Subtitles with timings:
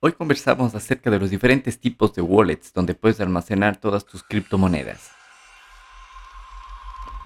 [0.00, 5.10] Hoy conversamos acerca de los diferentes tipos de wallets donde puedes almacenar todas tus criptomonedas.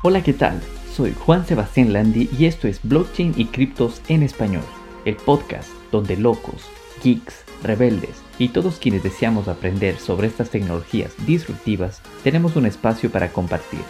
[0.03, 0.59] Hola, ¿qué tal?
[0.90, 4.64] Soy Juan Sebastián Landi y esto es Blockchain y Criptos en Español,
[5.04, 6.64] el podcast donde locos,
[7.04, 13.35] geeks, rebeldes y todos quienes deseamos aprender sobre estas tecnologías disruptivas tenemos un espacio para
[13.35, 13.83] compartir,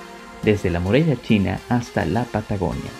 [0.43, 2.91] desde la muralla china hasta la Patagonia.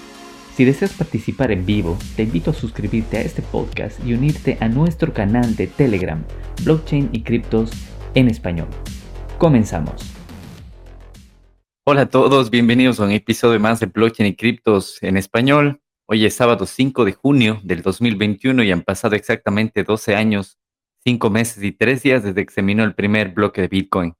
[0.55, 4.69] Si deseas participar en vivo, te invito a suscribirte a este podcast y unirte a
[4.69, 6.23] nuestro canal de Telegram,
[6.63, 7.71] Blockchain y Criptos
[8.15, 8.69] en Español.
[9.39, 10.13] Comenzamos.
[11.87, 15.81] Hola a todos, bienvenidos a un episodio más de Blockchain y Criptos en Español.
[16.07, 20.59] Hoy es sábado 5 de junio del 2021 y han pasado exactamente 12 años,
[21.05, 24.13] 5 meses y 3 días desde que se minó el primer bloque de Bitcoin.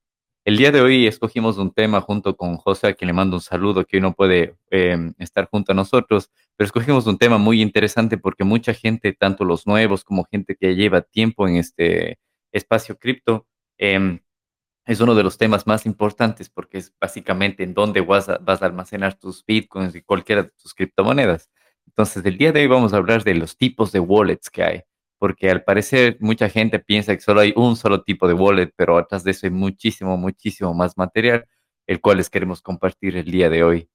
[0.45, 3.41] El día de hoy escogimos un tema junto con José, a quien le mando un
[3.41, 7.63] saludo, que hoy no puede em, estar junto a nosotros, pero escogimos un tema muy
[7.63, 12.19] interesante porque mucha gente, tanto los nuevos como gente que lleva tiempo en este
[12.51, 13.47] espacio cripto,
[13.79, 14.19] em,
[14.87, 18.63] es uno de los temas más importantes porque es básicamente en dónde vas a, vas
[18.63, 21.51] a almacenar tus bitcoins y cualquiera de tus criptomonedas.
[21.87, 24.83] Entonces, el día de hoy vamos a hablar de los tipos de wallets que hay
[25.23, 28.99] porque al parecer mucha gente piensa que solo hay un solo tipo de wallet, pero
[28.99, 31.47] atrás de eso hay muchísimo, muchísimo más material,
[31.87, 33.89] el cual les queremos compartir el día de hoy.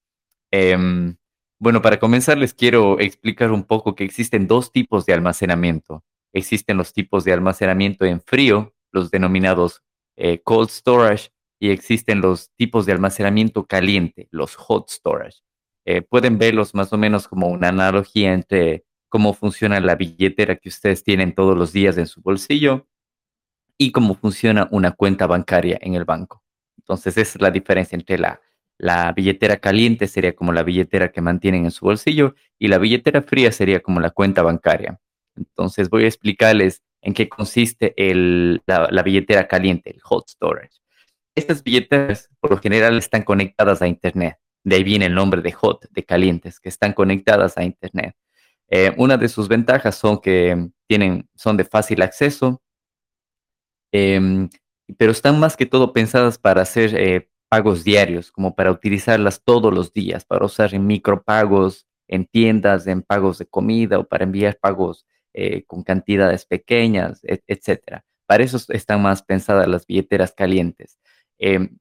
[0.51, 1.17] Em,
[1.59, 6.01] bueno, para comenzar les quiero explicar un poco que existen dos tipos de almacenamiento.
[6.31, 9.83] Existen los tipos de almacenamiento en frío, los denominados
[10.15, 15.39] eh, cold storage, y existen los tipos de almacenamiento caliente, los hot storage.
[15.83, 20.69] Eh, pueden verlos más o menos como una analogía entre cómo funciona la billetera que
[20.69, 22.87] ustedes tienen todos los días en su bolsillo
[23.77, 26.43] y cómo funciona una cuenta bancaria en el banco.
[26.77, 28.41] Entonces, esa es la diferencia entre la,
[28.77, 33.21] la billetera caliente sería como la billetera que mantienen en su bolsillo y la billetera
[33.21, 34.99] fría sería como la cuenta bancaria.
[35.35, 37.93] Entonces, voy a explicarles en qué consiste
[38.65, 40.79] la, la billetera caliente, el hot storage.
[41.35, 44.37] Estas billeteras, por lo general, están conectadas a Internet.
[44.63, 48.15] De ahí viene el nombre de hot, de calientes, que están conectadas a Internet.
[48.69, 52.61] Eh, una de sus ventajas son que tienen, son de fácil acceso,
[53.91, 54.49] em,
[54.97, 59.73] pero están más que todo pensadas para hacer eh, pagos diarios, como para utilizarlas todos
[59.73, 64.57] los días, para usar en micropagos, en tiendas, en pagos de comida o para enviar
[64.59, 68.03] pagos eh, con cantidades pequeñas, etcétera.
[68.27, 70.99] Para eso están más pensadas las billeteras calientes.
[71.39, 71.77] Em,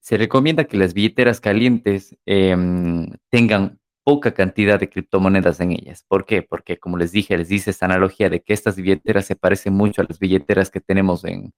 [0.00, 6.04] se recomienda que las billeteras calientes em, tengan poca cantidad de criptomonedas en ellas.
[6.06, 6.42] ¿Por qué?
[6.42, 10.02] Porque, como les dije, les dice esta analogía de que estas billeteras se parecen mucho
[10.02, 11.52] a las billeteras que tenemos en,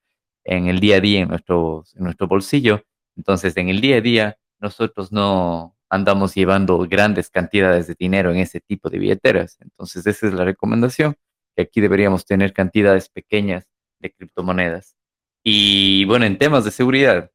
[0.44, 2.82] el día a día en nuestro, en nuestro bolsillo.
[3.16, 8.38] Entonces, en el día a día, nosotros no andamos llevando grandes cantidades de dinero en
[8.38, 9.58] ese tipo de billeteras.
[9.60, 11.16] Entonces, esa es la recomendación,
[11.56, 13.66] que aquí deberíamos tener cantidades pequeñas
[13.98, 14.96] de criptomonedas.
[15.42, 17.30] Y bueno, en temas de seguridad,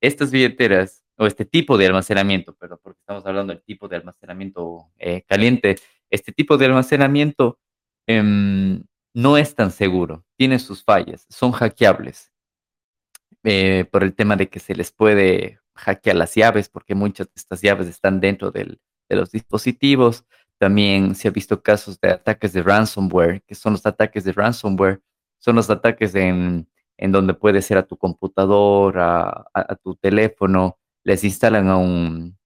[0.00, 4.90] estas billeteras o este tipo de almacenamiento, pero porque estamos hablando del tipo de almacenamiento
[4.98, 5.76] eh, caliente,
[6.10, 7.58] este tipo de almacenamiento
[8.06, 8.84] em,
[9.14, 12.32] no es tan seguro, tiene sus fallas, son hackeables
[13.44, 17.32] eh, por el tema de que se les puede hackear las llaves, porque muchas de
[17.36, 18.78] estas llaves están dentro de
[19.08, 20.24] los dispositivos.
[20.58, 25.00] También se ha visto casos de ataques de ransomware, que son los ataques de ransomware,
[25.38, 26.66] son los ataques en,
[26.98, 32.36] donde puede ser a tu computador, a tu teléfono, les instalan a un,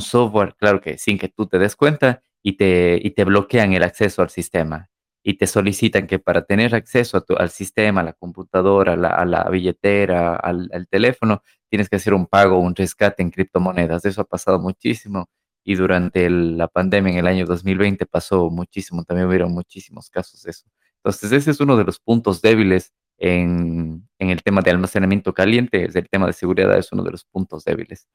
[0.00, 3.84] software, claro que sin que tú te des cuenta, y te, y te bloquean el
[3.84, 4.90] acceso al sistema.
[5.22, 9.24] Y te solicitan que para tener acceso a tu, al sistema, a la computadora, a
[9.24, 14.04] la, billetera, al, teléfono, tienes que hacer un pago, un rescate en criptomonedas.
[14.04, 15.28] Eso ha pasado muchísimo
[15.62, 20.50] y durante la pandemia en el año 2020 pasó muchísimo, también hubieron muchísimos casos de
[20.50, 20.66] eso.
[20.96, 26.08] Entonces, ese es uno de los puntos débiles en, el tema de almacenamiento caliente, el
[26.08, 28.08] tema de seguridad es uno de los puntos débiles.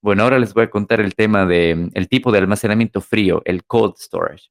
[0.00, 3.64] Bueno, ahora les voy a contar el tema de el tipo de almacenamiento frío, el
[3.64, 4.50] cold storage.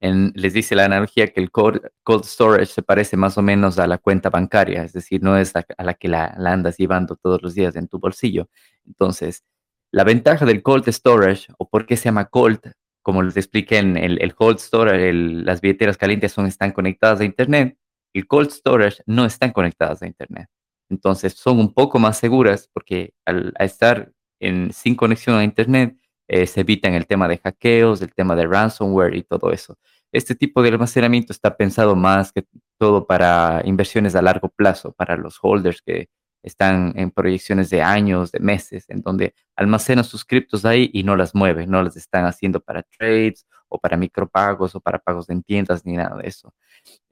[0.00, 1.80] les dice la analogía que el cold,
[2.24, 5.64] storage se parece más o menos a la cuenta bancaria, es decir, no es a
[5.82, 8.48] la que la, andas llevando todos los días en tu bolsillo.
[8.86, 9.44] Entonces,
[9.90, 12.60] la ventaja del cold storage, o por qué se llama cold,
[13.02, 17.78] como les expliqué en el, cold storage, las billeteras calientes son, están conectadas a Internet,
[18.14, 20.48] el cold storage no están conectadas a Internet.
[20.88, 25.96] Entonces son un poco más seguras porque al, estar en, sin conexión a Internet
[26.28, 29.76] eh, se evitan el tema de hackeos, el tema de ransomware y todo eso.
[30.12, 32.44] Este tipo de almacenamiento está pensado más que
[32.78, 36.08] todo para inversiones a largo plazo, para los holders que
[36.42, 41.16] están en proyecciones de años, de meses, en donde almacenan sus criptos ahí y no
[41.16, 45.42] las mueven, no las están haciendo para trades o para micropagos o para pagos en
[45.42, 46.54] tiendas ni nada de eso.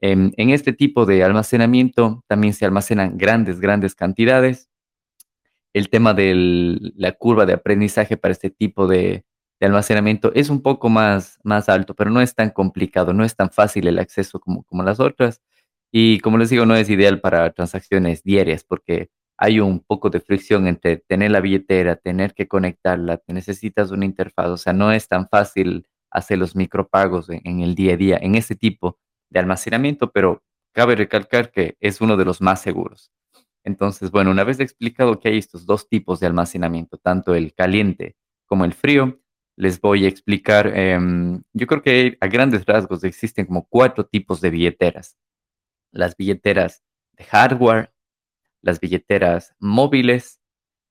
[0.01, 4.69] Em, en este tipo de almacenamiento también se almacenan grandes, grandes cantidades.
[5.73, 9.25] El tema de la curva de aprendizaje para este tipo de,
[9.59, 13.49] almacenamiento es un poco más, más alto, pero no es tan complicado, no es tan
[13.49, 15.41] fácil el acceso como, como las otras.
[15.91, 20.19] Y como les digo, no es ideal para transacciones diarias porque hay un poco de
[20.19, 24.91] fricción entre tener la billetera, tener que conectarla, te necesitas una interfaz, o sea, no
[24.91, 28.99] es tan fácil hacer los micropagos en, en el día a día en ese tipo
[29.29, 30.43] de almacenamiento, pero
[30.73, 33.11] cabe recalcar que es uno de los más seguros.
[33.63, 38.15] Entonces, bueno, una vez explicado que hay estos dos tipos de almacenamiento, tanto el caliente
[38.45, 39.19] como el frío,
[39.55, 44.41] les voy a explicar, em, yo creo que a grandes rasgos existen como cuatro tipos
[44.41, 45.17] de billeteras.
[45.91, 46.83] Las billeteras
[47.13, 47.93] de hardware,
[48.61, 50.41] las billeteras móviles,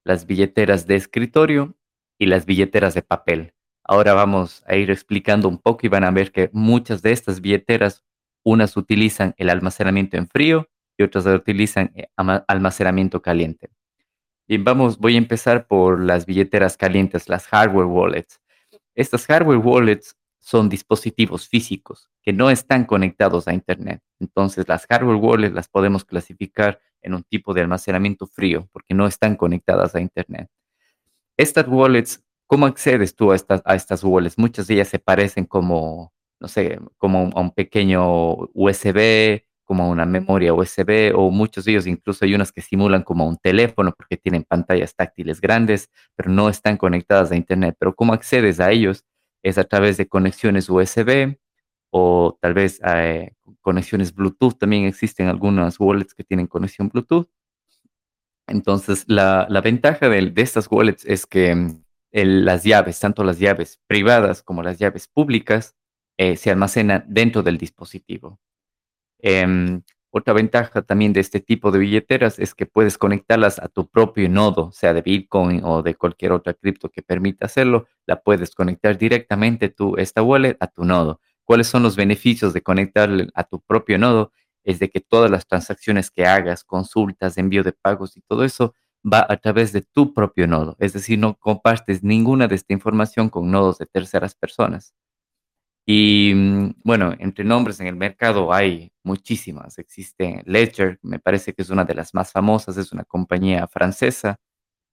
[0.05, 1.77] las billeteras de escritorio
[2.19, 3.55] y las billeteras de papel.
[3.85, 7.41] Ahora vamos a ir explicando un poco y van a ver que muchas de estas
[7.41, 8.05] billeteras,
[8.45, 13.71] unas utilizan el almacenamiento en frío y otras utilizan eh, almacenamiento caliente.
[14.49, 18.41] Bien, vamos, voy a empezar por las billeteras calientes, las hardware wallets.
[18.95, 24.03] Estas hardware wallets son dispositivos físicos que no están conectados a Internet.
[24.19, 29.07] Entonces, las hardware wallets las podemos clasificar en un tipo de almacenamiento frío porque no
[29.07, 30.49] están conectadas a Internet.
[31.37, 32.23] Estas wallets,
[32.53, 34.37] ¿cómo accedes tú a estas, a estas wallets?
[34.37, 39.89] Muchas de ellas se parecen como, no sé, como a un pequeño USB, como a
[39.89, 43.95] una memoria USB o muchos de ellos incluso hay unas que simulan como un teléfono
[43.97, 47.75] porque tienen pantallas táctiles grandes, pero no están conectadas a Internet.
[47.79, 49.07] Pero ¿cómo accedes a ellos?
[49.43, 51.39] Es a través de conexiones USB
[51.91, 53.33] o tal vez eh,
[53.63, 54.59] conexiones Bluetooth.
[54.59, 57.31] También existen algunas wallets que tienen conexión Bluetooth.
[58.47, 61.82] Entonces, la, ventaja de, estas wallets es que
[62.13, 65.75] las llaves, tanto las llaves privadas como las llaves públicas,
[66.19, 68.39] eh, se almacenan dentro del dispositivo.
[69.19, 73.89] Em, otra ventaja también de este tipo de billeteras es que puedes conectarlas a tu
[73.89, 77.87] propio nodo, sea de Bitcoin o de cualquier otra cripto que permita hacerlo.
[78.07, 81.21] La puedes conectar directamente tú, esta wallet, a tu nodo.
[81.45, 84.33] ¿Cuáles son los beneficios de conectarle a tu propio nodo?
[84.65, 88.75] Es de que todas las transacciones que hagas, consultas, envío de pagos y todo eso
[89.05, 90.77] va a través de tu propio nodo.
[90.79, 94.95] Es decir, no compartes ninguna de esta información con nodos de terceras personas.
[95.87, 99.79] Y mm, bueno, entre nombres en el mercado hay muchísimas.
[99.79, 104.39] Existe Ledger, me parece que es una de las más famosas, es una compañía francesa.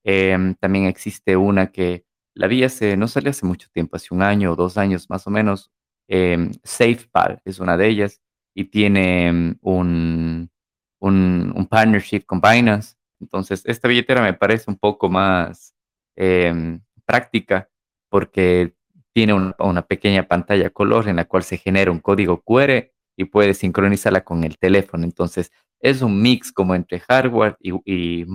[0.04, 4.22] Em, también existe una que la vi hace, no salió hace mucho tiempo, hace un
[4.24, 5.72] año o dos años más o menos.
[6.08, 8.22] Eh, SafePal es una de ellas
[8.56, 10.52] y tiene mm, un,
[11.00, 12.96] un, un, partnership con Binance.
[13.20, 15.76] Entonces, esta billetera me parece un poco más
[16.16, 17.70] em, práctica
[18.10, 18.74] porque
[19.14, 23.54] tiene una, pequeña pantalla color en la cual se genera un código QR y puede
[23.54, 25.04] sincronizarla con el teléfono.
[25.04, 25.52] Entonces,
[25.82, 28.26] es un mix como entre hardware y, y,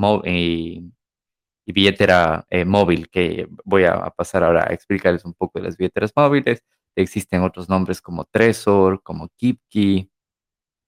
[1.67, 6.13] billetera eh, móvil, que voy a, pasar ahora a explicarles un poco de las billeteras
[6.17, 6.63] móviles.
[6.97, 10.11] Existen otros nombres como Trezor, como KeepKey,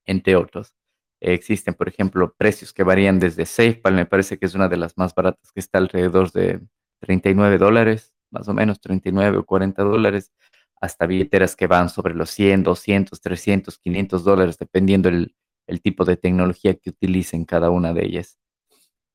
[0.07, 0.75] entre otros.
[1.21, 4.97] Existen, por ejemplo, precios que varían desde SafePal, me parece que es una de las
[4.99, 6.61] más baratas, que está alrededor de
[7.01, 10.33] 39 dólares más o menos 39 o 40 dólares,
[10.81, 15.35] hasta billeteras que van sobre los 100, 200, 300, 500 dólares, dependiendo el,
[15.67, 18.39] el tipo de tecnología que utilicen cada una de ellas.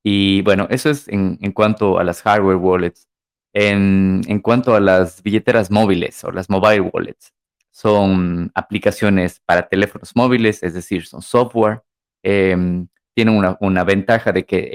[0.03, 3.07] Y bueno, eso es en, en cuanto a las hardware wallets.
[3.53, 7.33] En, en, cuanto a las billeteras móviles o las mobile wallets,
[7.69, 11.83] son aplicaciones para teléfonos móviles, es decir, son software.
[12.23, 14.71] Eh, tienen una, ventaja de que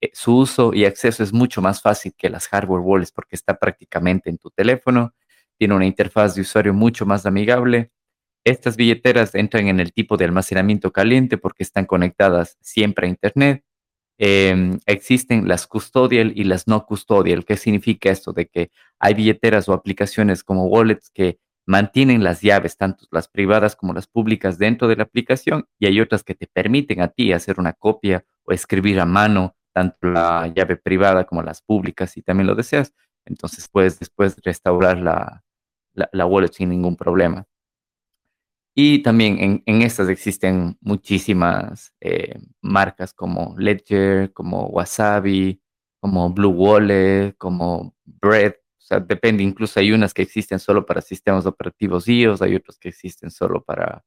[0.00, 3.58] eh, su uso y acceso es mucho más fácil que las hardware wallets porque está
[3.58, 5.14] prácticamente en tu teléfono,
[5.58, 7.90] tiene una interfaz de usuario mucho más amigable.
[8.44, 13.64] Estas billeteras entran en el tipo de almacenamiento caliente porque están conectadas siempre a Internet.
[14.18, 17.44] Em, existen las custodial y las no custodial.
[17.44, 18.32] ¿Qué significa esto?
[18.32, 21.38] De que hay billeteras o aplicaciones como wallets que
[21.70, 26.00] mantienen las llaves, tanto las privadas como las públicas, dentro de la aplicación y hay
[26.00, 30.48] otras que te permiten a ti hacer una copia o escribir a mano tanto la
[30.48, 32.92] llave privada como las públicas si también lo deseas.
[33.24, 35.44] Entonces puedes después restaurar la,
[35.94, 37.46] la, wallet sin ningún problema.
[38.74, 45.60] Y también en, estas existen muchísimas eh, marcas como Ledger, como Wasabi,
[46.00, 48.54] como Blue Wallet, como Bread.
[48.98, 53.30] Depende, incluso hay unas que existen solo para sistemas operativos iOS, hay otros que existen
[53.30, 54.04] solo para,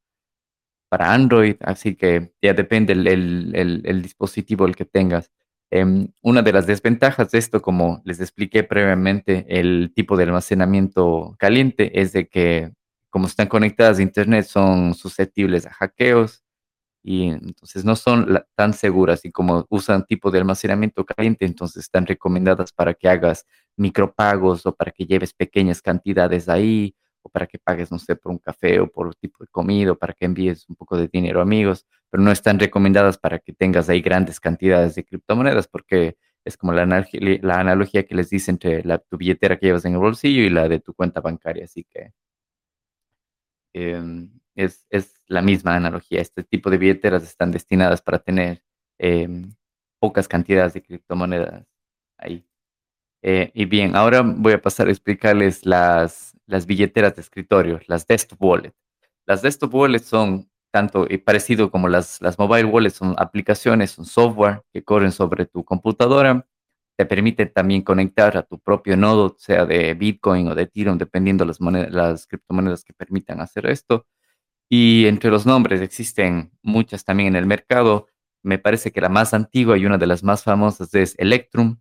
[0.89, 5.31] para Android, así que ya depende el, el, el, el dispositivo el que tengas.
[5.71, 11.35] Em, una de las desventajas de esto, como les expliqué previamente, el tipo de almacenamiento
[11.39, 12.73] caliente es de que
[13.09, 16.43] como están conectadas a Internet son susceptibles a hackeos
[17.03, 22.05] y entonces no son tan seguras y como usan tipo de almacenamiento caliente, entonces están
[22.05, 23.45] recomendadas para que hagas
[23.77, 28.31] micropagos o para que lleves pequeñas cantidades ahí o para que pagues, no sé, por
[28.31, 31.07] un café o por un tipo de comida o para que envíes un poco de
[31.07, 35.67] dinero a amigos, pero no están recomendadas para que tengas ahí grandes cantidades de criptomonedas
[35.67, 39.85] porque es como la, la analogía que les dice entre la, tu billetera que llevas
[39.85, 42.11] en el bolsillo y la de tu cuenta bancaria, así que...
[43.73, 44.85] Em, es,
[45.27, 46.21] la misma analogía.
[46.21, 48.63] Este tipo de billeteras están destinadas para tener
[48.99, 49.51] em,
[49.99, 51.65] pocas cantidades de criptomonedas
[52.17, 52.45] ahí.
[53.25, 58.05] Eh, y bien, ahora voy a pasar a explicarles las, las billeteras de escritorio, las
[58.05, 58.73] desktop wallet.
[59.25, 64.05] Las desktop wallets son tanto y parecido como las, las mobile wallets, son aplicaciones, son
[64.05, 66.45] software que corren sobre tu computadora.
[66.97, 71.45] Te permite también conectar a tu propio nodo, sea de Bitcoin o de Ethereum, dependiendo
[71.45, 74.05] las, monedas, las criptomonedas que permitan hacer esto.
[74.69, 78.07] Y entre los nombres existen muchas también en el mercado.
[78.43, 81.77] Me parece que la más antigua y una de las más famosas es Electrum.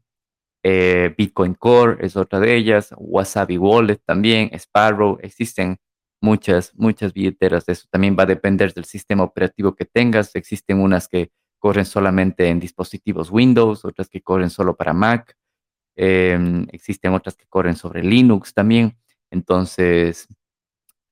[0.62, 2.95] Eh, Bitcoin Core es otra de ellas.
[2.97, 4.50] Wasabi Wallet también.
[4.54, 5.19] Sparrow.
[5.23, 5.78] Existen
[6.21, 7.87] muchas, muchas billeteras de eso.
[7.90, 10.35] También va a depender del sistema operativo que tengas.
[10.35, 15.37] Existen unas que corren solamente en dispositivos Windows, otras que corren solo para Mac.
[15.95, 18.97] Em, existen otras que corren sobre Linux también.
[19.31, 20.28] Entonces,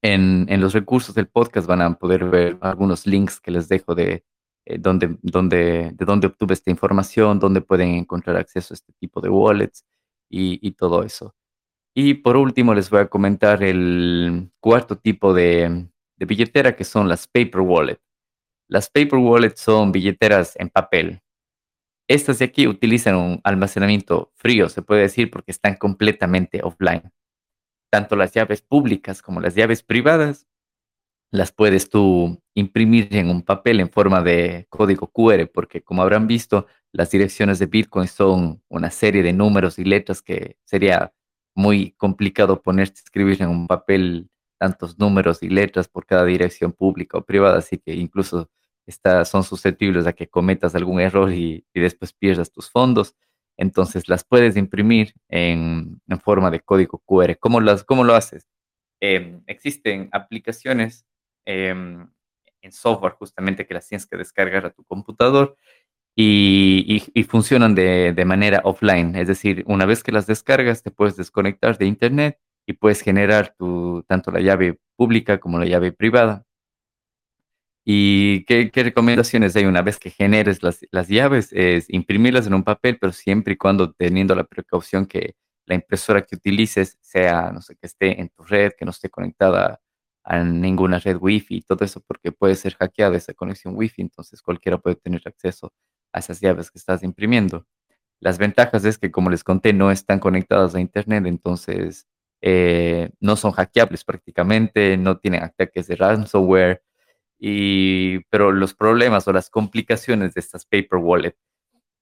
[0.02, 4.24] en, los recursos del podcast van a poder ver algunos links que les dejo de,
[4.64, 9.20] eh, donde, donde, de dónde obtuve esta información, dónde pueden encontrar acceso a este tipo
[9.20, 9.84] de wallets
[10.28, 11.34] y, todo eso.
[11.94, 17.08] Y por último les voy a comentar el cuarto tipo de, de billetera que son
[17.08, 18.02] las paper wallets.
[18.68, 21.20] Las paper wallets son billeteras en papel.
[22.08, 27.12] Estas de aquí utilizan un almacenamiento frío, se puede decir, porque están completamente offline
[27.90, 30.46] tanto las llaves públicas como las llaves privadas,
[31.30, 36.26] las puedes tú imprimir en un papel en forma de código QR, porque como habrán
[36.26, 41.12] visto, las direcciones de Bitcoin son una serie de números y letras que sería
[41.54, 46.72] muy complicado ponerte a escribir en un papel tantos números y letras por cada dirección
[46.72, 48.50] pública o privada, así que incluso
[49.24, 53.14] son susceptibles a que cometas algún error y después pierdas tus fondos
[53.60, 57.36] entonces las puedes imprimir en, forma de código QR.
[57.38, 58.48] ¿Cómo, las, cómo lo haces?
[59.00, 61.04] Em, existen aplicaciones
[61.44, 62.08] em,
[62.62, 65.56] en software justamente que las tienes que descargar a tu computador
[66.16, 69.16] y, funcionan de, manera offline.
[69.16, 73.54] Es decir, una vez que las descargas, te puedes desconectar de Internet y puedes generar
[73.58, 76.44] tu, tanto la llave pública como la llave privada
[77.84, 81.52] ¿Y qué, recomendaciones hay una vez que generes las, llaves?
[81.52, 85.34] Es imprimirlas en un papel, pero siempre y cuando teniendo la precaución que
[85.66, 89.08] la impresora que utilices sea, no sé, que esté en tu red, que no esté
[89.08, 89.80] conectada
[90.24, 94.42] a ninguna red Wi-Fi y todo eso, porque puede ser hackeada esa conexión Wi-Fi, entonces
[94.42, 95.72] cualquiera puede tener acceso
[96.12, 97.66] a esas llaves que estás imprimiendo.
[98.20, 102.06] Las ventajas es que, como les conté, no están conectadas a Internet, entonces
[102.42, 106.82] eh, no son hackeables prácticamente, no tienen ataques de ransomware
[107.38, 111.38] y, pero los problemas o las complicaciones de estas paper wallets,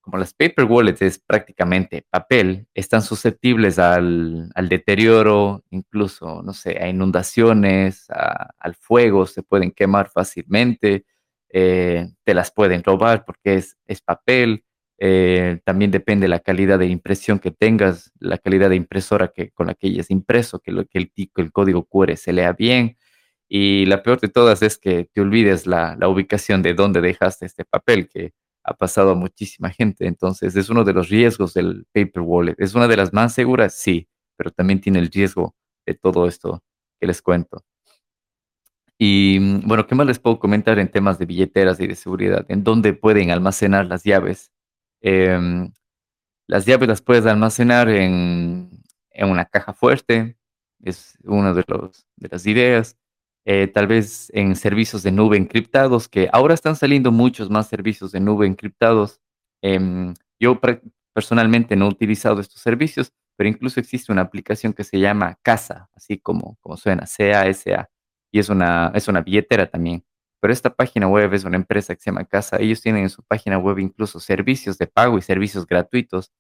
[0.09, 6.89] como las paper wallets es prácticamente papel, están susceptibles al, deterioro, incluso, no sé, a
[6.89, 11.05] inundaciones, al fuego, se pueden quemar fácilmente,
[11.51, 14.65] eh, te las pueden robar porque es, papel.
[15.01, 19.67] Eh, también depende la calidad de impresión que tengas, la calidad de impresora que, con
[19.67, 22.97] la que hayas impreso, que, lo, que el, el código QR se lea bien.
[23.47, 27.67] Y la peor de todas es que te olvides la, ubicación de dónde dejaste este
[27.67, 28.33] papel, que
[28.69, 30.07] ha pasado a muchísima gente.
[30.07, 32.55] Entonces, es uno de los riesgos del paper wallet.
[32.59, 33.75] ¿Es una de las más seguras?
[33.75, 35.55] Sí, pero también tiene el riesgo
[35.87, 36.63] de todo esto
[37.01, 37.65] que les cuento.
[38.99, 42.45] Y mm, bueno, ¿qué más les puedo comentar en temas de billeteras y de seguridad?
[42.49, 44.51] ¿En dónde pueden almacenar las llaves?
[45.01, 45.73] Em,
[46.47, 48.71] las llaves las puedes almacenar en,
[49.11, 50.37] en una caja fuerte,
[50.83, 52.97] es una de, los, de las ideas.
[53.51, 58.13] Eh, tal vez en servicios de nube encriptados, que ahora están saliendo muchos más servicios
[58.13, 59.23] de nube encriptados.
[59.63, 60.61] Em, yo
[61.15, 65.89] personalmente no he utilizado estos servicios, pero incluso existe una aplicación que se llama Casa,
[65.95, 67.89] así como, como suena, C-A-S-A,
[68.31, 70.05] y es una, es una billetera también.
[70.43, 72.59] Pero esta página web es una empresa que se llama Casa.
[72.61, 76.33] Ellos tienen en su página web incluso servicios de pago y servicios gratuitos,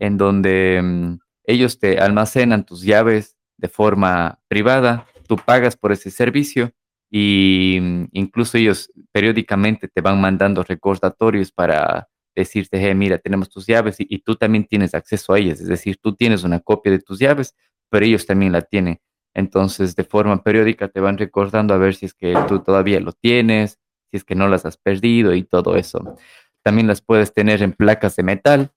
[0.00, 6.10] en donde em, ellos te almacenan tus llaves de forma privada tú pagas por ese
[6.10, 6.72] servicio
[7.10, 13.66] y mm, incluso ellos periódicamente te van mandando recordatorios para decirte, hey, mira, tenemos tus
[13.66, 15.60] llaves y, tú también tienes acceso a ellas.
[15.60, 17.54] Es decir, tú tienes una copia de tus llaves,
[17.90, 19.00] pero ellos también la tienen.
[19.34, 23.12] Entonces, de forma periódica te van recordando a ver si es que tú todavía lo
[23.12, 23.78] tienes,
[24.10, 26.16] si es que no las has perdido y todo eso.
[26.62, 28.72] También las puedes tener en placas de metal,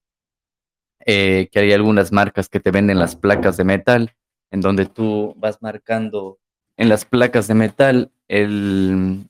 [1.05, 4.13] eh, que hay algunas marcas que te venden las placas de metal,
[4.51, 6.39] en donde tú vas marcando
[6.77, 9.29] en las placas de metal el,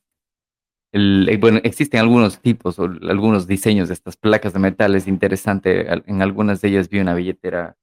[0.94, 5.88] eh, bueno, existen algunos tipos o algunos diseños de estas placas de metal, es interesante,
[5.90, 7.78] en algunas de ellas vi una billetera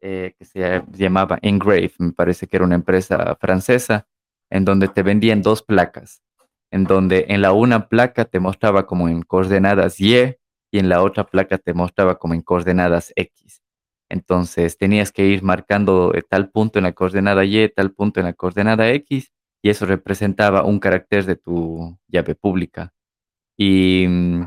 [0.00, 4.06] eh, que se llamaba Engrave, me parece que era una empresa francesa,
[4.50, 6.22] en donde te vendían dos placas,
[6.70, 10.36] en donde en la una placa te mostraba como en coordenadas Y
[10.70, 13.61] y en la otra placa te mostraba como en coordenadas X.
[14.12, 18.26] Entonces tenías que ir marcando eh, tal punto en la coordenada Y, tal punto en
[18.26, 22.92] la coordenada X, y eso representaba un carácter de tu llave pública.
[23.56, 24.42] Y mm,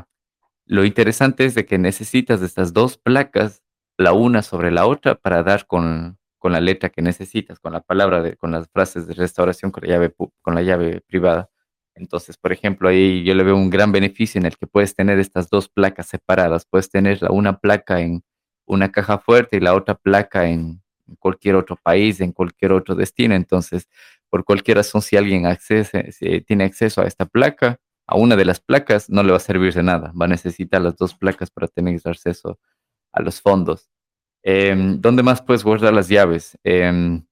[0.66, 3.64] lo interesante es de que necesitas estas dos placas,
[3.98, 7.80] la una sobre la otra, para dar con, con la letra que necesitas, con la
[7.80, 11.50] palabra, de, con las frases de restauración con la llave, con la llave privada.
[11.96, 15.18] Entonces, por ejemplo, ahí yo le veo un gran beneficio en el que puedes tener
[15.18, 16.66] estas dos placas separadas.
[16.70, 18.22] Puedes tener la, una placa en
[18.66, 20.82] una caja fuerte y la otra placa en
[21.18, 23.34] cualquier otro país, en cualquier otro destino.
[23.34, 23.88] Entonces,
[24.28, 26.10] por cualquier razón, si alguien accese,
[26.46, 29.74] tiene acceso a esta placa, a una de las placas, no le va a servir
[29.74, 30.12] de nada.
[30.20, 32.58] Va a necesitar las dos placas para tener acceso
[33.12, 33.88] a los fondos.
[34.42, 36.58] Em, ¿Dónde más puedes guardar las llaves?
[36.62, 37.24] Em,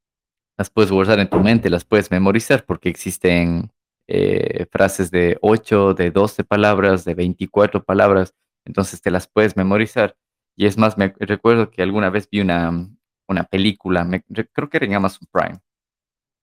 [0.59, 3.71] las puedes guardar en tu mente, las puedes memorizar porque existen
[4.07, 10.17] eh, frases de 8, de 12 palabras, de 24 palabras, entonces te las puedes memorizar.
[10.57, 12.89] Y es más, me recuerdo que alguna vez vi una,
[13.29, 14.09] una película,
[14.53, 15.61] creo que era en Amazon Prime,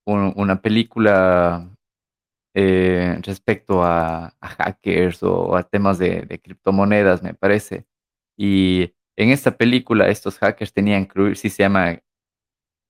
[0.05, 1.69] una película
[2.53, 7.85] eh, respecto a, hackers o a temas de, criptomonedas, me parece.
[8.37, 11.99] Y en esta película estos hackers tenían que se llama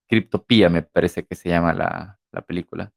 [0.10, 2.92] Cryptopia, me parece que se llama la, la película.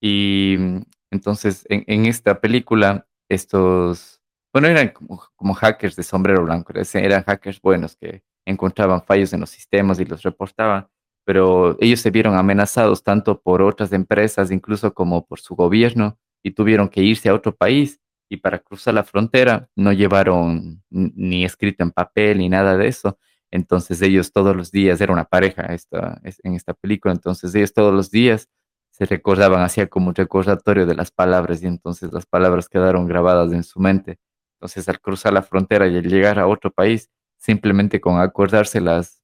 [0.00, 4.15] Y mm, entonces en, en, esta película estos,
[4.52, 9.40] bueno, eran como, como hackers de sombrero blanco, eran hackers buenos que encontraban fallos en
[9.40, 10.88] los sistemas y los reportaban
[11.26, 16.52] pero ellos se vieron amenazados tanto por otras empresas, incluso como por su gobierno, y
[16.52, 18.00] tuvieron que irse a otro país.
[18.30, 23.18] Y para cruzar la frontera no llevaron ni escrito en papel ni nada de eso.
[23.50, 27.92] Entonces ellos todos los días, era una pareja esta, en esta película, entonces ellos todos
[27.92, 28.48] los días
[28.90, 33.52] se recordaban, hacía como un recordatorio de las palabras y entonces las palabras quedaron grabadas
[33.52, 34.18] en su mente.
[34.56, 39.22] Entonces al cruzar la frontera y al llegar a otro país, simplemente con acordarse las,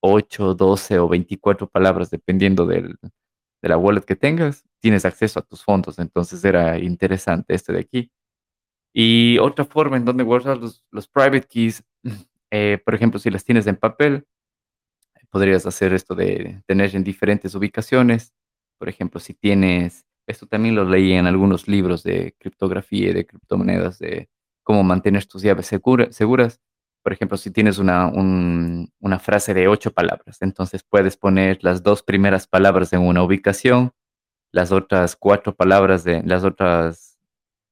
[0.00, 2.98] 8, 12 o 24 palabras, dependiendo del,
[3.62, 5.98] de la wallet que tengas, tienes acceso a tus fondos.
[5.98, 8.10] Entonces era interesante este de aquí.
[8.92, 11.84] Y otra forma en donde guardar los, los private keys,
[12.50, 14.26] eh, por ejemplo, si las tienes en papel,
[15.30, 18.32] podrías hacer esto de tener en diferentes ubicaciones.
[18.78, 23.26] Por ejemplo, si tienes, esto también lo leí en algunos libros de criptografía y de
[23.26, 24.28] criptomonedas, de
[24.62, 26.60] cómo mantener tus llaves seguras
[27.02, 32.02] por ejemplo, si tienes una, una frase de ocho palabras, entonces puedes poner las dos
[32.02, 33.92] primeras palabras en una ubicación,
[34.52, 37.18] las otras cuatro palabras de las otras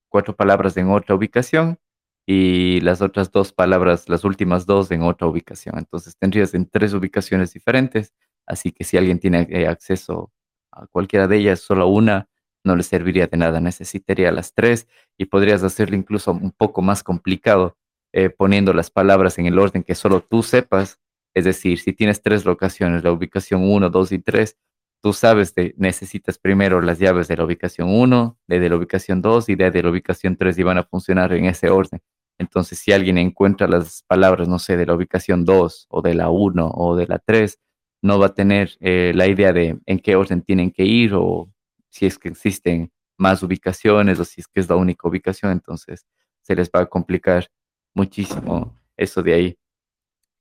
[0.09, 1.79] cuatro palabras en otra ubicación
[2.27, 5.77] y las otras dos palabras, las últimas dos en otra ubicación.
[5.79, 8.14] Entonces tendrías en tres ubicaciones diferentes,
[8.46, 10.33] así que si alguien tiene eh, acceso
[10.72, 12.29] a cualquiera de ellas, solo una
[12.64, 17.03] no le serviría de nada, necesitaría las tres y podrías hacerlo incluso un poco más
[17.03, 17.77] complicado
[18.12, 20.99] eh, poniendo las palabras en el orden que solo tú sepas.
[21.35, 24.57] Es decir, si tienes tres locaciones, la ubicación 1, 2 y 3,
[25.03, 29.49] tú sabes que necesitas primero las llaves de la ubicación 1, de, la ubicación 2
[29.51, 32.01] y de, la ubicación 3 y van a funcionar en ese orden.
[32.38, 36.31] Entonces, si alguien encuentra las palabras, no sé, de la ubicación 2 o de la
[36.31, 37.59] 1 o de la 3,
[38.03, 41.53] no va a tener eh, la idea de en qué orden tienen que ir o
[41.90, 46.07] si es que existen más ubicaciones o si es que es la única ubicación, entonces
[46.42, 47.48] se les va a complicar
[47.94, 49.59] muchísimo eso de ahí.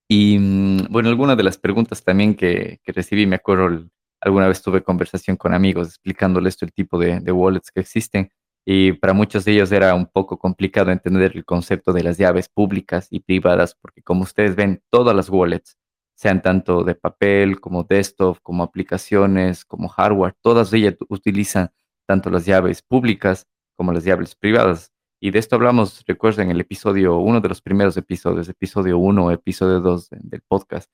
[0.10, 3.88] Y mm, bueno, algunas de las preguntas también que, recibí, me acuerdo,
[4.22, 8.32] alguna vez tuve conversación con amigos explicándoles esto, el tipo de, wallets que existen.
[8.66, 12.50] Y para muchos de ellos era un poco complicado entender el concepto de las llaves
[12.50, 15.78] públicas y privadas, porque como ustedes ven, todas las wallets,
[16.18, 21.70] sean tanto de papel como desktop, como aplicaciones, como hardware, todas ellas utilizan
[22.08, 24.92] tanto las llaves públicas como las llaves privadas.
[25.22, 29.26] Y de esto hablamos, recuerden, en el episodio, uno de los primeros episodios, episodio 1
[29.26, 30.90] o episodio 2 del podcast,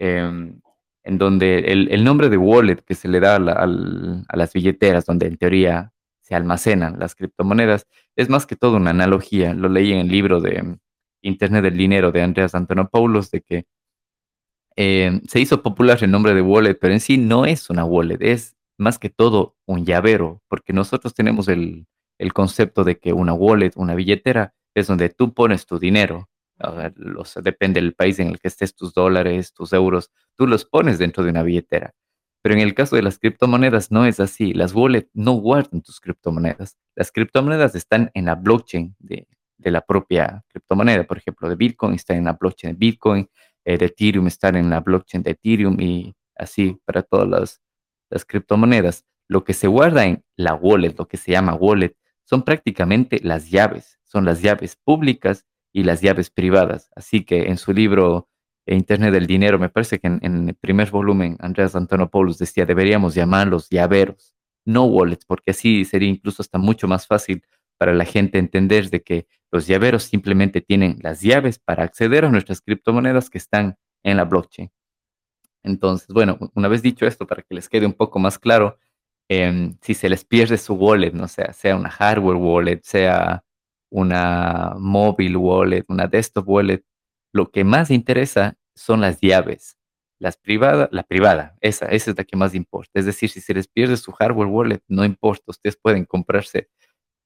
[0.00, 0.60] em,
[1.04, 5.36] en donde el, nombre de wallet que se le da a, las billeteras, donde en
[5.36, 9.54] teoría se almacenan las criptomonedas, es más que todo una analogía.
[9.54, 10.78] Lo leí en el libro de
[11.22, 13.66] Internet del Dinero de Andreas Antonopoulos, de que
[14.76, 18.18] eh, se hizo popular el nombre de wallet, pero en sí no es una wallet,
[18.20, 21.86] es más que todo un llavero, porque nosotros tenemos el,
[22.18, 26.28] el concepto de que una wallet, una billetera, es donde tú pones tu dinero.
[26.94, 30.98] Los, depende del país en el que estés, tus dólares, tus euros, tú los pones
[30.98, 31.94] dentro de una billetera.
[32.42, 34.52] Pero en el caso de las criptomonedas no es así.
[34.54, 36.76] Las wallets no guardan tus criptomonedas.
[36.94, 39.26] Las criptomonedas están en la blockchain de,
[39.58, 41.04] de la propia criptomoneda.
[41.04, 43.28] Por ejemplo, de Bitcoin está en la blockchain de Bitcoin,
[43.66, 47.60] eh, de Ethereum está en la blockchain de Ethereum y así para todas las,
[48.08, 49.04] las criptomonedas.
[49.28, 53.50] Lo que se guarda en la wallet, lo que se llama wallet, son prácticamente las
[53.50, 53.98] llaves.
[54.04, 56.90] Son las llaves públicas y las llaves privadas.
[56.94, 58.28] Así que en su libro
[58.66, 63.68] Internet del Dinero, me parece que en, el primer volumen, Andreas Antonopoulos decía, deberíamos llamarlos
[63.68, 64.32] llaveros,
[64.64, 67.42] no wallets, porque así sería incluso hasta mucho más fácil
[67.78, 72.30] para la gente entender de que los llaveros simplemente tienen las llaves para acceder a
[72.30, 74.70] nuestras criptomonedas que están en la blockchain.
[75.62, 78.78] Entonces, bueno, una vez dicho esto, para que les quede un poco más claro,
[79.28, 83.44] em, si se les pierde su wallet, no sea, sea una hardware wallet, sea
[83.90, 86.84] una mobile wallet, una desktop wallet,
[87.32, 89.76] lo que más interesa son las llaves.
[90.18, 92.92] Las privadas, la privada, esa, esa es la que más importa.
[92.94, 96.68] Es decir, si se les pierde su hardware wallet, no importa, ustedes pueden comprarse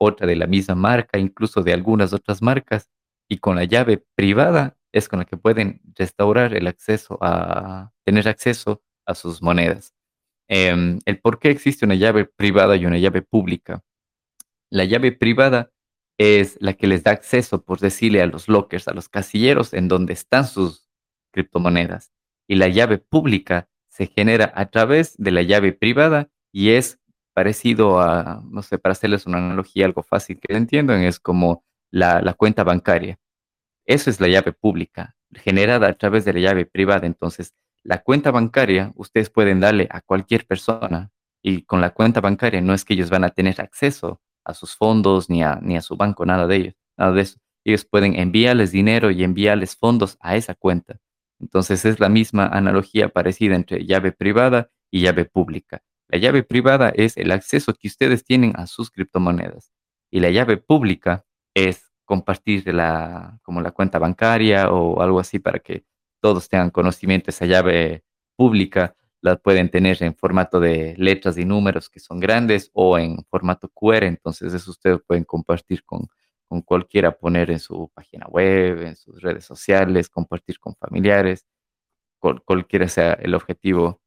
[0.00, 2.88] otra de la misma marca, incluso de algunas otras marcas,
[3.28, 8.26] y con la llave privada es con la que pueden restaurar el acceso a tener
[8.28, 9.94] acceso a sus monedas.
[10.48, 13.84] Em, el por qué existe una llave privada y una llave pública.
[14.70, 15.70] La llave privada
[16.18, 19.88] es la que les da acceso, por decirle, a los lockers, a los casilleros en
[19.88, 20.88] donde están sus
[21.32, 22.12] criptomonedas.
[22.48, 26.99] Y la llave pública se genera a través de la llave privada y es
[27.34, 32.20] parecido a, no sé, para hacerles una analogía algo fácil que entiendan, es como la,
[32.20, 33.18] la cuenta bancaria.
[33.86, 37.06] Eso es la llave pública, generada a través de la llave privada.
[37.06, 41.10] Entonces, la cuenta bancaria, ustedes pueden darle a cualquier persona
[41.42, 44.76] y con la cuenta bancaria no es que ellos van a tener acceso a sus
[44.76, 47.38] fondos ni a, ni a su banco, nada de ellos, nada de eso.
[47.64, 50.98] Ellos pueden enviarles dinero y enviarles fondos a esa cuenta.
[51.38, 55.82] Entonces es la misma analogía parecida entre llave privada y llave pública.
[56.12, 59.70] La llave privada es el acceso que ustedes tienen a sus criptomonedas
[60.10, 65.60] y la llave pública es compartir la, como la cuenta bancaria o algo así para
[65.60, 65.84] que
[66.20, 67.30] todos tengan conocimiento.
[67.30, 68.02] Esa llave
[68.34, 73.24] pública la pueden tener en formato de letras y números que son grandes o en
[73.30, 76.08] formato QR, entonces eso ustedes pueden compartir con,
[76.48, 81.46] con cualquiera, poner en su página web, en sus redes sociales, compartir con familiares,
[82.44, 83.99] cualquiera sea el objetivo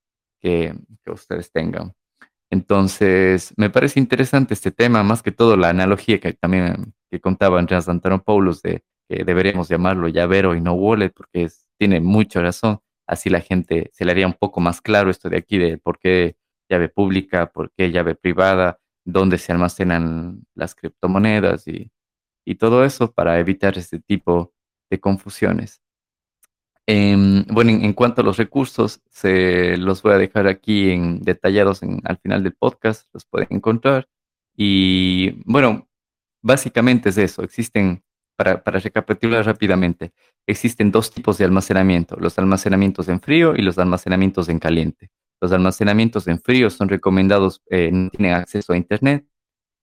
[0.43, 0.75] que,
[1.07, 1.93] ustedes tengan.
[2.51, 7.59] Entonces, me parece interesante este tema, más que todo la analogía que también que contaba
[7.59, 13.29] Andreas Antonopoulos de que deberíamos llamarlo llavero y no wallet, porque tiene mucha razón así
[13.29, 16.35] la gente se le haría un poco más claro esto de aquí de por qué
[16.69, 21.91] llave pública, por qué llave privada, dónde se almacenan las criptomonedas y,
[22.59, 24.53] todo eso para evitar este tipo
[24.89, 25.81] de confusiones.
[26.85, 31.81] Em, bueno, en, cuanto a los recursos, se los voy a dejar aquí en, detallados
[32.03, 34.07] al final del podcast, los pueden encontrar.
[34.55, 35.87] Y bueno,
[36.41, 38.03] básicamente es eso, existen
[38.35, 40.11] para, recapitular rápidamente,
[40.47, 45.09] existen dos tipos de almacenamiento, los almacenamientos en frío y los almacenamientos en caliente.
[45.41, 49.25] Los almacenamientos en frío son recomendados, eh, no tienen acceso a Internet,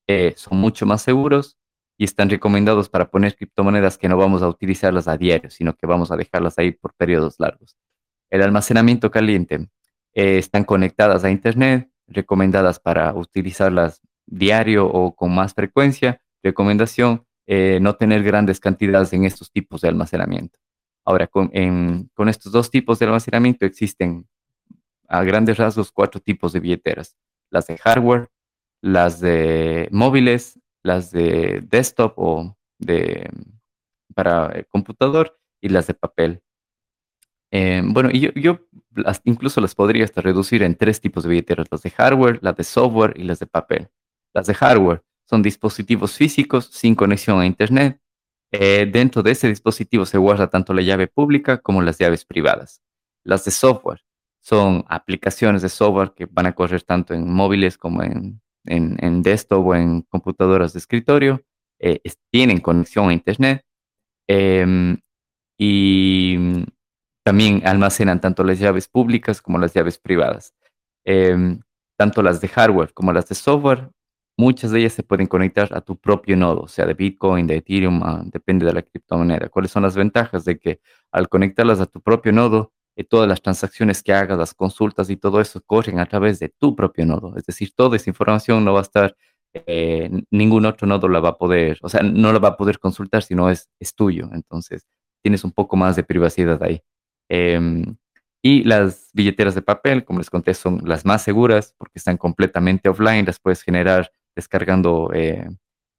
[0.07, 1.60] eh, son mucho más seguros
[2.01, 5.87] y están recomendados para poner criptomonedas que no vamos a utilizarlas a diario, sino que
[5.87, 7.77] vamos a dejarlas ahí por periodos largos.
[8.31, 9.69] El almacenamiento caliente
[10.15, 16.23] eh, están conectadas a Internet, recomendadas para utilizarlas diario o con más frecuencia.
[16.43, 20.59] Recomendación, eh, no tener grandes cantidades en estos tipos de almacenamiento.
[21.05, 21.51] Ahora, con,
[22.29, 24.27] estos dos tipos de almacenamiento existen
[25.07, 27.15] a grandes rasgos cuatro tipos de billeteras.
[27.51, 28.31] Las de hardware,
[28.81, 33.31] las de móviles, las de desktop o de
[34.15, 36.43] para eh, computador y las de papel.
[37.53, 38.61] Eh, bueno, yo, yo
[39.25, 42.65] incluso las podría hasta reducir en tres tipos de billeteras, las de hardware, las de
[42.65, 43.89] software y las de papel.
[44.33, 48.01] Las de hardware son dispositivos físicos sin conexión a Internet.
[48.53, 52.83] Eh, dentro de ese dispositivo se guarda tanto la llave pública como las llaves privadas.
[53.25, 54.01] Las de software
[54.41, 59.67] son aplicaciones de software que van a correr tanto en móviles como en, en, desktop
[59.67, 61.43] o en computadoras de escritorio.
[61.79, 63.65] Eh, tienen conexión a Internet
[64.29, 64.99] em,
[65.59, 66.65] y
[67.25, 70.55] también almacenan tanto las llaves públicas como las llaves privadas.
[71.05, 71.61] Em,
[71.97, 73.91] tanto las de hardware como las de software
[74.41, 78.03] muchas de ellas se pueden conectar a tu propio nodo, sea, de Bitcoin, de Ethereum,
[78.03, 79.49] ah, depende de la criptomoneda.
[79.51, 80.81] ¿Cuáles son las ventajas de que
[81.13, 85.17] al conectarlas a tu propio nodo, eh, todas las transacciones que hagas, las consultas y
[85.17, 87.37] todo eso corren a través de tu propio nodo?
[87.37, 89.17] Es decir, toda esa información no va a estar,
[89.55, 92.79] eh, ningún otro nodo la va a poder, o sea, no la va a poder
[92.79, 94.29] consultar si no es, es tuyo.
[94.33, 94.87] Entonces,
[95.23, 96.83] tienes un poco más de privacidad ahí.
[97.29, 97.97] Em,
[98.43, 102.89] y las billeteras de papel, como les conté, son las más seguras porque están completamente
[102.89, 105.47] offline, las puedes generar descargando eh,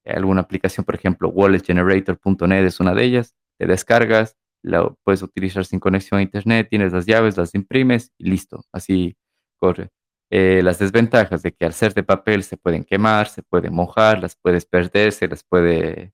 [0.06, 5.80] alguna aplicación, por ejemplo, walletgenerator.net es una de ellas, te descargas, la puedes utilizar sin
[5.80, 9.16] conexión a internet, tienes las llaves, las imprimes y listo, así
[9.58, 9.90] corre.
[10.30, 14.20] Eh, las desventajas de que al ser de papel se pueden quemar, se pueden mojar,
[14.20, 16.14] las puedes perder, se las puede,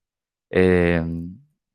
[0.49, 1.03] eh,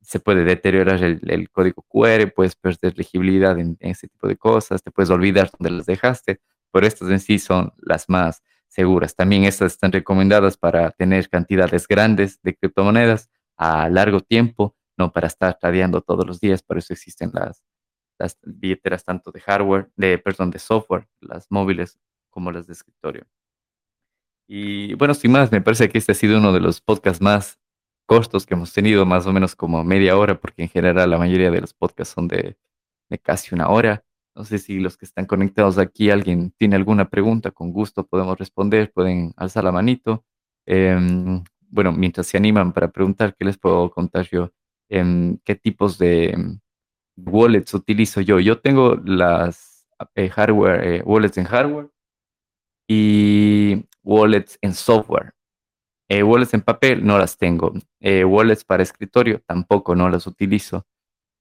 [0.01, 4.83] se puede deteriorar el, código QR, puedes perder legibilidad en, en, ese tipo de cosas,
[4.83, 9.15] te puedes olvidar dónde las dejaste, pero estas en sí son las más seguras.
[9.15, 15.27] También estas están recomendadas para tener cantidades grandes de criptomonedas a largo tiempo, no para
[15.27, 16.63] estar tradeando todos los días.
[16.63, 17.63] Por eso existen las,
[18.19, 23.25] las billeteras tanto de hardware, de, perdón, de software, las móviles como las de escritorio.
[24.47, 27.59] Y bueno, sin más, me parece que este ha sido uno de los podcasts más
[28.05, 31.51] cortos que hemos tenido, más o menos como media hora, porque en general la mayoría
[31.51, 32.57] de los podcasts son de,
[33.21, 34.03] casi una hora.
[34.35, 38.37] No sé si los que están conectados aquí, alguien tiene alguna pregunta, con gusto podemos
[38.37, 40.25] responder, pueden alzar la manito.
[40.65, 44.51] Em, bueno, mientras se animan para preguntar, ¿qué les puedo contar yo?
[44.93, 46.59] Em, ¿Qué tipos de em,
[47.17, 48.39] wallets utilizo yo?
[48.39, 51.89] Yo tengo las eh, hardware, eh, wallets en hardware
[52.87, 55.33] y wallets en software.
[56.09, 57.73] Eh, wallets en papel no las tengo.
[58.01, 60.85] wallets para escritorio tampoco no las utilizo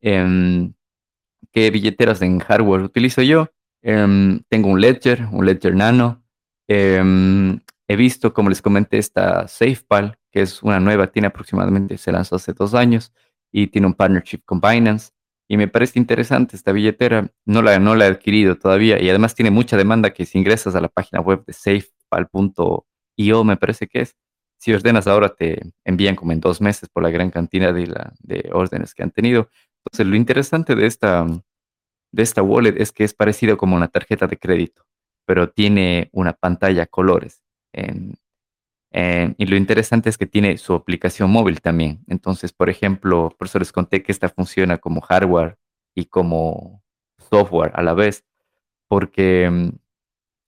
[0.01, 3.51] qué billeteras en hardware utilizo yo.
[3.83, 6.23] Em, tengo un Ledger, un Ledger Nano.
[6.69, 12.13] Em, he visto, como les comenté, esta SafePal, que es una nueva, tiene aproximadamente, se
[12.13, 13.13] lanzó hace dos años
[13.53, 15.11] y tiene un partnership con Binance.
[15.49, 17.31] Y me parece interesante esta billetera.
[17.45, 20.75] No la, no la he adquirido todavía y además tiene mucha demanda que si ingresas
[20.75, 24.17] a la página web de safepal.io, me parece que es,
[24.59, 28.51] si ordenas ahora te envían como en dos meses por la gran cantidad de, de
[28.53, 29.51] órdenes que han tenido.
[29.85, 31.27] Entonces, lo interesante de esta,
[32.13, 34.85] de esta wallet es que es parecido como una tarjeta de crédito,
[35.27, 37.43] pero tiene una pantalla colores.
[38.95, 42.05] Y lo interesante es que tiene su aplicación móvil también.
[42.09, 45.59] Entonces, por ejemplo, por eso les conté que esta funciona como hardware
[45.95, 46.83] y como
[47.31, 48.25] software a la vez,
[48.89, 49.73] porque,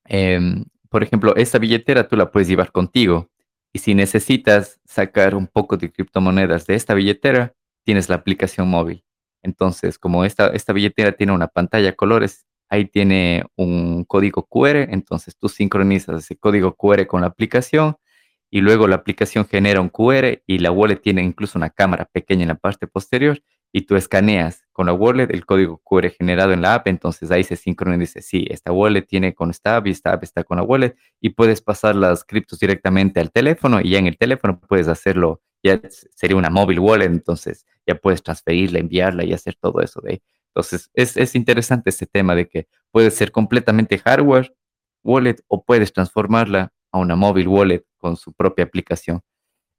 [0.07, 3.31] em, por ejemplo, esta billetera tú la puedes llevar contigo
[3.73, 7.55] y si necesitas sacar un poco de criptomonedas de esta billetera,
[7.85, 9.05] tienes la aplicación móvil.
[9.43, 15.37] Entonces, como esta, esta billetera tiene una pantalla colores, ahí tiene un código QR, entonces
[15.39, 17.97] tú sincronizas ese código QR con la aplicación
[18.55, 22.43] y luego la aplicación genera un QR y la wallet tiene incluso una cámara pequeña
[22.43, 26.63] en la parte posterior y tú escaneas con la wallet el código QR generado en
[26.63, 29.89] la app, entonces ahí se sincroniza y dice, sí, esta wallet tiene con esta app
[29.89, 33.81] y esta app está con la wallet y puedes pasar las criptos directamente al teléfono
[33.81, 35.81] y ya en el teléfono puedes hacerlo, ya
[36.15, 40.23] sería una móvil wallet, entonces ya puedes transferirla, enviarla y hacer todo eso de.
[40.55, 44.55] Entonces es, es interesante este tema de que puede ser completamente hardware
[45.03, 49.23] wallet o puedes transformarla a una móvil wallet con su propia aplicación.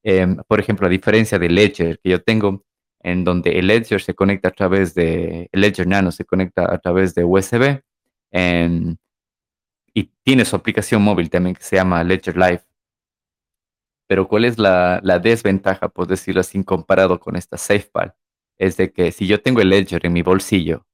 [0.03, 2.63] Em, por ejemplo, a diferencia de Ledger que yo tengo,
[3.03, 7.13] en donde el Ledger se conecta a través de, Ledger Nano se conecta a través
[7.13, 7.81] de USB
[9.93, 12.63] y tiene su aplicación móvil también que se llama Ledger Live.
[14.07, 18.15] Pero ¿cuál es la, desventaja, por decirlo así, comparado con esta SafePal?
[18.57, 20.87] Es de que si yo tengo el Ledger en mi bolsillo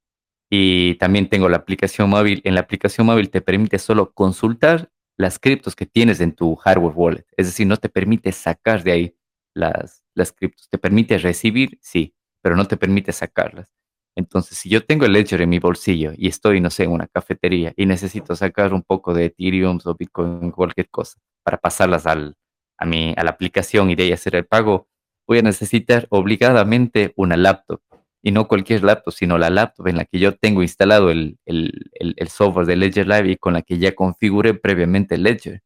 [0.50, 5.40] y también tengo la aplicación móvil, en la aplicación móvil te permite solo consultar las
[5.40, 7.26] criptos que tienes en tu hardware wallet.
[7.38, 9.16] Es decir, no te permite sacar de ahí
[9.54, 10.68] las, las criptos.
[10.70, 13.70] Te permite recibir, sí, pero no te permite sacarlas.
[14.16, 17.08] Entonces, si yo tengo el Ledger en mi bolsillo y estoy, no sé, en una
[17.08, 22.36] cafetería y necesito sacar un poco de Ethereum o Bitcoin, cualquier cosa, para pasarlas al,
[22.78, 24.90] a, mi, a la aplicación y de ahí hacer el pago,
[25.28, 27.80] voy a necesitar obligadamente una laptop.
[28.24, 31.90] Y no cualquier laptop, sino la laptop en la que yo tengo instalado el, el,
[32.00, 35.62] el software de Ledger Live y con la que ya configuré previamente Ledger.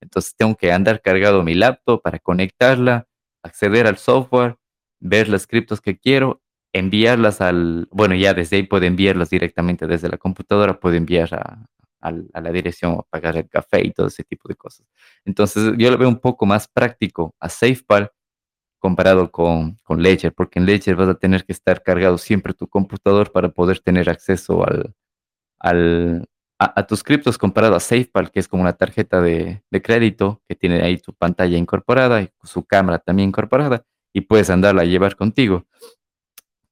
[0.00, 3.06] Entonces tengo que andar cargado mi laptop para conectarla,
[3.42, 4.56] acceder al software,
[5.00, 10.08] ver las criptos que quiero, enviarlas al, bueno, ya desde ahí puedo enviarlas directamente desde
[10.08, 11.64] la computadora, puedo enviar a,
[12.00, 14.86] la dirección o pagar el café y todo ese tipo de cosas.
[15.24, 18.12] Entonces yo lo veo un poco más práctico a SafePal
[18.78, 22.68] comparado con, con Ledger, porque en Ledger vas a tener que estar cargado siempre tu
[22.68, 24.94] computador para poder tener acceso al,
[25.58, 30.42] al, a, tus criptos comparado a SafePal, que es como una tarjeta de, de, crédito
[30.48, 34.86] que tiene ahí tu pantalla incorporada y su cámara también incorporada y puedes andarla a
[34.86, 35.66] llevar contigo.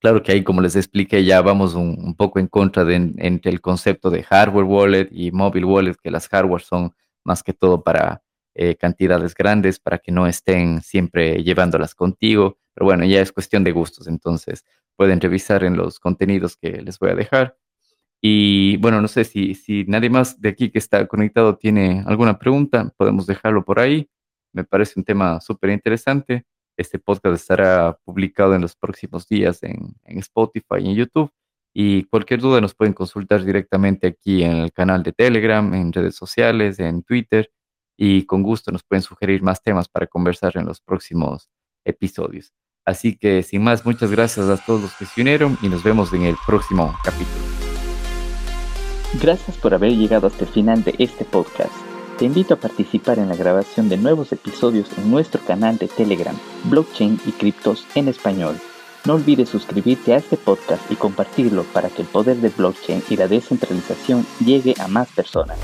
[0.01, 3.61] Claro que ahí, como les expliqué, ya vamos un, poco en contra de entre el
[3.61, 8.23] concepto de hardware wallet y mobile wallet, que las hardware son más que todo para
[8.57, 12.59] eh, cantidades grandes, para que no estén siempre llevándolas contigo.
[12.75, 14.65] Pero bueno, ya es cuestión de gustos, entonces
[14.97, 17.57] pueden revisar en los contenidos que les voy a dejar.
[18.21, 22.39] Y bueno, no sé si, si nadie más de aquí que está conectado tiene alguna
[22.39, 24.09] pregunta, podemos dejarlo por ahí.
[24.53, 26.47] Me parece un tema súper interesante.
[26.79, 31.31] Este podcast estará publicado en los próximos días en, Spotify y en YouTube.
[31.75, 36.17] Y cualquier duda nos pueden consultar directamente aquí en el canal de Telegram, en redes
[36.17, 37.51] sociales, en Twitter.
[37.97, 41.49] Y con gusto nos pueden sugerir más temas para conversar en los próximos
[41.85, 42.53] episodios.
[42.85, 46.13] Así que sin más, muchas gracias a todos los que se unieron y nos vemos
[46.13, 47.45] en el próximo capítulo.
[49.21, 51.73] Gracias por haber llegado hasta el final de este podcast.
[52.19, 56.37] Te invito a participar en la grabación de nuevos episodios en nuestro canal de Telegram,
[56.65, 58.57] Blockchain y Criptos en Español.
[59.05, 63.17] No olvides suscribirte a este podcast y compartirlo para que el poder de blockchain y
[63.17, 65.59] la descentralización llegue a más personas.